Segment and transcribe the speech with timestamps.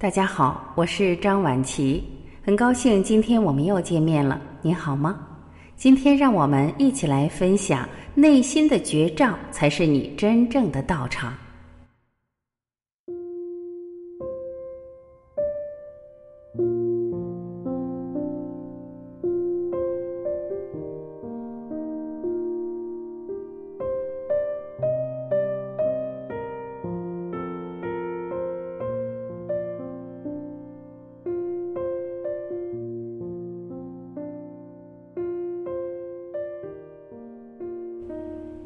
[0.00, 2.04] 大家好，我是张婉琪，
[2.44, 4.40] 很高兴今天我们又见面了。
[4.62, 5.18] 你好吗？
[5.74, 11.36] 今天让我们一起来分享内心的绝招，才是你真正的道场。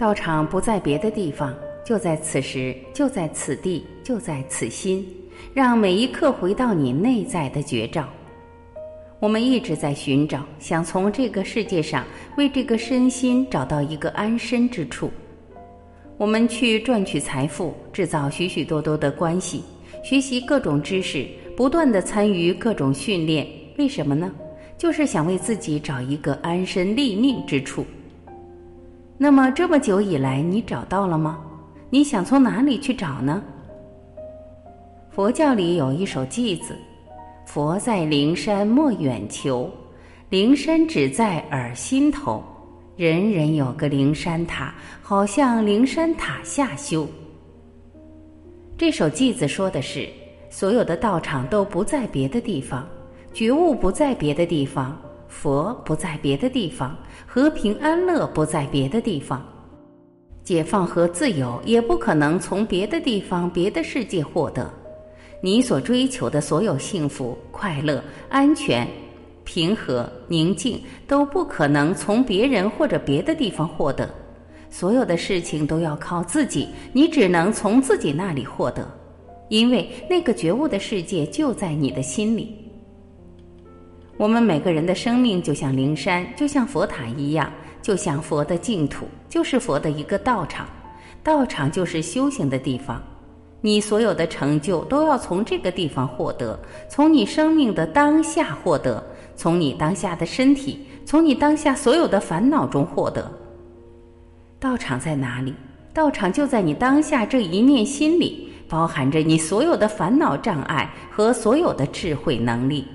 [0.03, 5.07] 道场不在别的地方，就在此时，就在此地，就在此心，
[5.55, 8.09] 让每一刻回到你内在的绝照。
[9.21, 12.05] 我们一直在寻找，想从这个世界上
[12.37, 15.09] 为这个身心找到一个安身之处。
[16.17, 19.63] 我们去赚取财富，制造许许多多的关系，
[20.03, 23.47] 学习各种知识，不断的参与各种训练。
[23.79, 24.33] 为什么呢？
[24.77, 27.87] 就是想为自己找一个安身立命之处。
[29.23, 31.39] 那么这么久以来，你找到了吗？
[31.91, 33.41] 你想从哪里去找呢？
[35.13, 36.77] 佛教里有一首偈子
[37.47, 39.71] ：“佛在灵山莫远求，
[40.29, 42.43] 灵山只在耳心头。
[42.97, 47.07] 人人有个灵山塔，好像灵山塔下修。”
[48.77, 50.09] 这首偈子说的是，
[50.51, 52.85] 所有的道场都不在别的地方，
[53.33, 55.01] 觉悟不在别的地方。
[55.33, 59.43] 佛不在别的地方，和平安乐不在别的地方，
[60.45, 64.71] 解放和自由也不可能从别的地方、别的世界获得。
[65.41, 68.87] 你所追求的所有幸福、快乐、安全、
[69.43, 74.09] 平和、宁静，都不可能从别人或者别的地方获得。
[74.71, 78.89] 所有的事情都要靠自己，你只能从自己那里获得，
[79.49, 82.72] 因为那个觉悟的世界就在你的心里。
[84.23, 90.65] 我们每个人的生命就像灵山，就像佛塔一样，就像佛的净土，就是佛的一个道场。
[91.25, 93.03] 道场就是修行的地方，
[93.61, 96.57] 你所有的成就都要从这个地方获得，
[96.89, 99.05] 从你生命的当下获得，
[99.35, 103.29] 从你当下的身体，从你当下所有的烦恼中获得。
[104.61, 105.53] 道场在哪里？
[105.93, 112.87] 道场就在你当下这一念心里，包含着你所有的烦恼障碍和所有的智慧能力。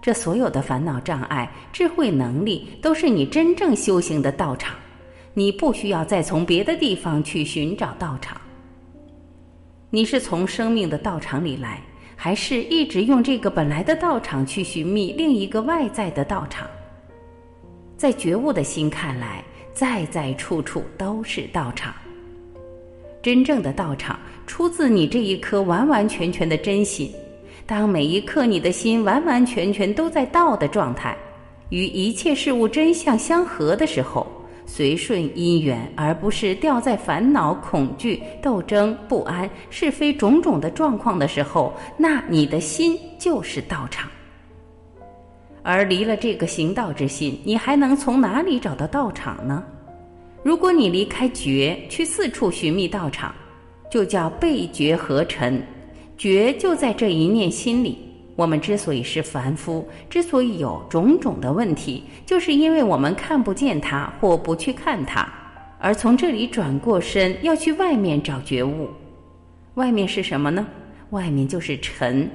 [0.00, 4.76] 这所有的烦恼障碍、智慧能力，都是你真正修行的道场。
[5.34, 8.40] 你不需要再从别的地方去寻找道场。
[9.90, 11.80] 你是从生命的道场里来，
[12.14, 16.68] 还是一直用这个本来的道场去寻觅另一个外在的道场？
[17.96, 19.42] 在觉悟的心看来，
[19.72, 21.94] 在在处处都是道场。
[23.22, 27.12] 真正的道场出自你这一颗完完全全的真心。
[27.68, 31.14] 当每一刻你的心完完全全都在道的状态，
[31.68, 34.26] 与一切事物真相相合的时候，
[34.64, 44.08] 随顺因缘，而不是掉在烦恼、恐惧、斗争、不安、是非种种的状况的时候，那你的心就是道场。
[45.62, 49.62] 而离了这个行道之心，你还能从哪里找到道场呢？
[50.42, 53.34] 如果你离开觉，去四处寻觅道场，
[53.90, 55.62] 就叫背觉合尘。
[56.18, 57.96] 觉就在这一念心里。
[58.34, 65.28] 我们之所以是凡夫，之所以有种种的问题，就是因为我们看不见它或不去看它，
[65.78, 68.88] 而从这里转过身要去外面找觉悟。
[69.74, 70.66] 外面是什么呢？
[71.10, 72.28] 外面就是尘。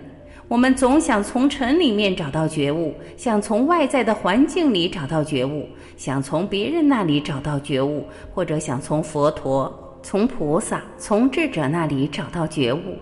[0.50, 12.98] 我们总想从尘里面找到觉悟，想从外在的环境里找到觉悟，想从别人那里找到觉悟，或者想从佛陀、从菩萨、从智者那里找到觉悟。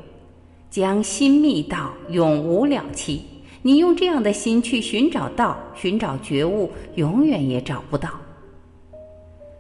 [0.72, 3.22] 将心觅道，永无了期。
[3.62, 8.10] 你用这样的心去寻找道，寻找觉悟，永远也找不到。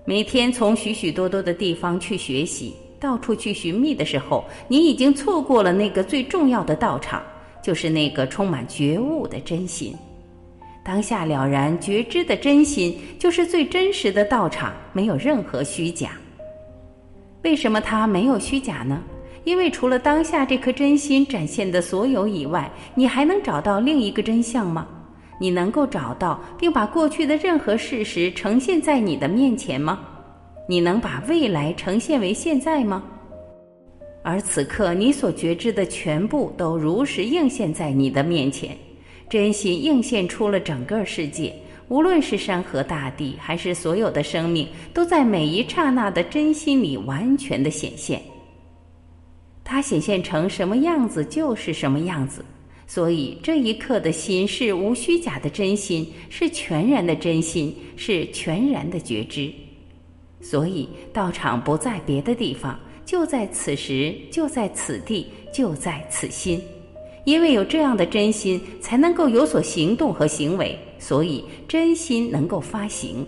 [0.06, 7.22] 每天从许许多多的地方去学习，到处去寻觅的时候，你已经错过了那个最重要的道场，
[7.62, 9.94] 就是那个充满觉悟的真心。
[10.82, 16.12] 当下了然觉知的真心，就是最真实的道场，没有任何虚假。
[17.44, 19.04] 为什么它没有虚假呢？
[19.44, 24.88] 因为除了当下这颗真心展现的所有以外，你还能找到另一个真相吗？
[25.40, 30.00] 你能够找到并把过去的任何事实呈现在你的面前吗？
[30.68, 33.04] 你能把未来呈现为现在吗？
[34.24, 38.78] 而此刻你所觉知的全部都如实映现在你的面前，
[39.28, 41.52] 真心映现出了整个世界，
[41.88, 48.22] 无论是山河大地，还是所有的生命，都在每一刹那的真心里完全的显现。
[49.72, 52.44] 它显现成什么样子就是什么样子。
[52.86, 59.50] 所以这一刻的心是无虚假的真心，是全然的真心，是全然的觉知。
[60.42, 66.62] 所以道场不在别的地方，就在此时，就在此地，就在此心。
[67.24, 70.78] 因为有这样的真心，才能够有所行动和行为。
[71.00, 73.26] 所以真心能够发行。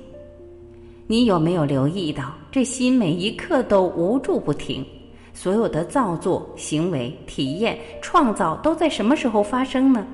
[1.08, 4.86] 你有没有留意到，这心每一刻都无助不停？
[5.34, 10.06] 所有的造作、行为、体验、创造都在什么时候发生呢？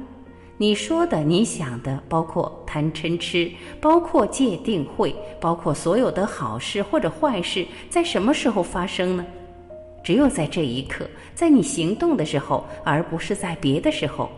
[0.57, 3.49] 你说的、你想的，包括贪嗔痴，
[3.79, 9.25] 包括戒定慧，包括所有的好事或者坏事，在什么时候发生呢？
[10.03, 14.29] 只有在这一刻，在你行动的时候，而不是在别的时候。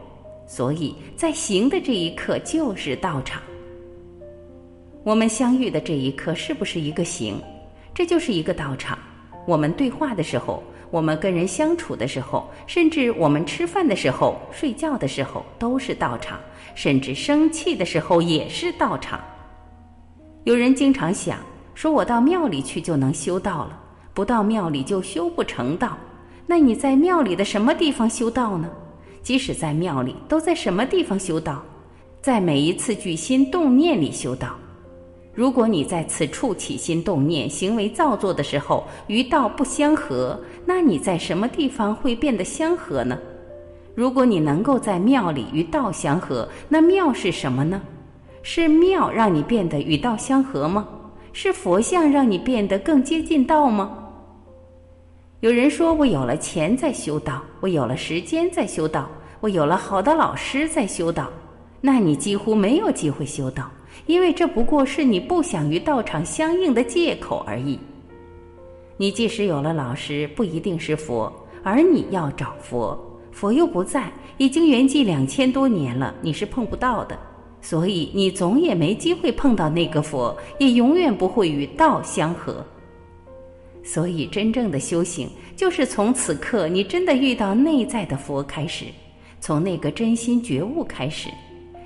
[0.48, 3.42] 所以在行的这一刻就是道场。
[5.04, 7.42] 我们相遇的这一刻是不是一个行？
[7.94, 9.00] 这就是一个道场。
[9.48, 10.62] 我们对话的时候，
[10.92, 16.38] 我们跟人相处的时候，甚至我们吃饭的时候、睡觉的时候，都是道场；
[16.76, 19.20] 甚至生气的时候也是道场。
[20.44, 21.38] 有人经常想
[21.74, 23.80] 说：“我到庙里去就能修道了，
[24.14, 25.98] 不到庙里就修不成道。”
[26.46, 28.70] 那你在庙里的什么地方修道呢？
[29.22, 31.64] 即使在庙里，都在什么地方修道？
[32.22, 34.58] 在每一次举心动念里修道。
[35.34, 43.18] 如果你在此处起心动念、行为造作的时候与道不相合，那你在什么地方会变得相合呢？
[43.96, 47.82] 如果你能够在庙里与道相合，那庙是什么呢？
[48.44, 50.88] 是庙让你变得与道相合吗？
[51.32, 53.98] 是佛像让你变得更接近道吗？
[55.40, 61.30] 有人说我有了钱在修道，我有了时间在修道，我有了好的老师在修道，
[61.80, 63.72] 那你几乎没有机会修道。
[64.12, 67.80] 因为这不过是你不想与道场相应的借口而已。
[68.98, 71.32] 你即使有了老师，不一定是佛，
[71.64, 73.00] 而你要找佛，
[73.32, 77.18] 佛又不在，已经圆寂两千多年了，你是碰不到的，
[77.62, 82.62] 所以你总也没机会碰到那个佛，也永远不会与道相合。
[83.82, 88.88] 所以，真正的修行，就是从此刻你真的遇到内在的佛开始，
[89.40, 91.30] 从那个真心觉悟开始。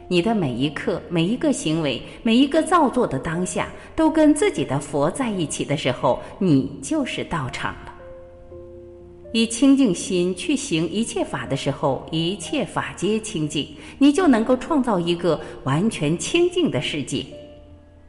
[0.07, 7.94] 你的每一刻、每一个行为、每一个造作的当下，都跟自己的佛在一起的时候，你就是道场了。
[9.34, 13.68] 以清净心去行一切法的时候，一切法皆清净，
[13.98, 17.25] 你就能够创造一个完全清净的世界。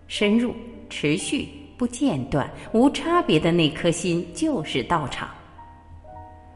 [0.06, 0.54] 深入、
[0.88, 5.28] 持续、不间断、无差别的那颗心，就是道场。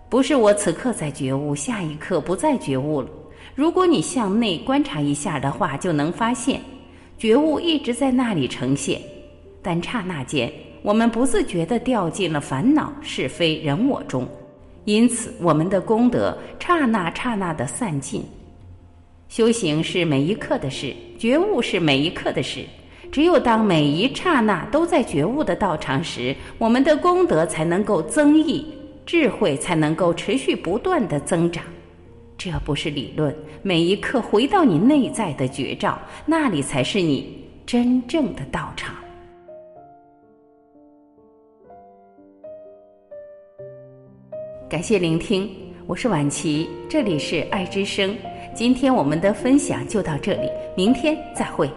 [0.08, 3.08] 不是我此刻在觉悟，下一刻不再觉悟了。
[3.54, 6.60] 如果你向内观察一下的话，就能发现，
[7.18, 9.00] 觉悟一直在那里呈现，
[9.62, 10.50] 但刹那间，
[10.82, 14.26] 我们不自觉地掉进了烦恼、是非、人我中，
[14.84, 18.24] 因此我们的功德刹那刹那地散尽。
[19.28, 22.64] 修行是每一刻的事，觉悟是每一刻的事。
[23.12, 28.64] 只有当每一刹那都在觉悟的道场时，我们的功德才能够增益，
[29.04, 31.64] 智慧才能够持续不断的增长。
[32.42, 38.96] 这不是理论，每一刻回到你内在的觉照，那里才是你真正的道场。
[44.70, 45.50] 感谢聆听，
[45.86, 48.16] 我是婉琪，这里是爱之声。
[48.54, 51.70] 今天我们的分享就到这里，明天再会。